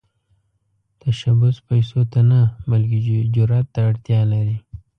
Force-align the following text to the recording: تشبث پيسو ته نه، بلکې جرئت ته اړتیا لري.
تشبث 1.01 1.55
پيسو 1.67 2.01
ته 2.11 2.19
نه، 2.29 2.41
بلکې 2.71 2.97
جرئت 3.35 3.67
ته 3.73 3.79
اړتیا 3.89 4.21
لري. 4.31 4.57